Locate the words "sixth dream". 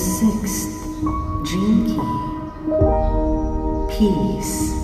0.00-1.84